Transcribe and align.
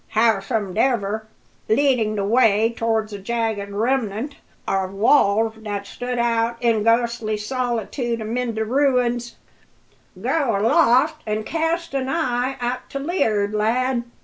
Howsomedever," 0.15 1.27
leading 1.69 2.15
the 2.15 2.25
way 2.25 2.73
towards 2.75 3.13
a 3.13 3.19
jagged 3.19 3.69
remnant 3.71 4.37
of 4.67 4.91
wall 4.95 5.53
that 5.57 5.85
stood 5.85 6.17
out 6.17 6.57
in 6.59 6.81
ghostly 6.81 7.37
solitude 7.37 8.19
amid 8.19 8.55
the 8.55 8.65
ruins, 8.65 9.35
"go 10.19 10.55
aloft 10.57 11.21
an' 11.27 11.43
cast 11.43 11.93
an 11.93 12.09
eye 12.09 12.57
out 12.59 12.89
to 12.89 12.97
lee'ard, 12.99 13.53
lad." 13.53 14.01